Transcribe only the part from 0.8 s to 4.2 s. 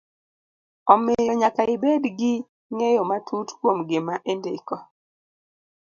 Omiyo, nyaka ibed gi ng'eyo matut kuom gima